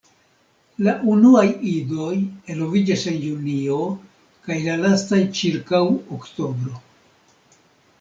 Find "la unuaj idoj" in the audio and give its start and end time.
0.85-2.15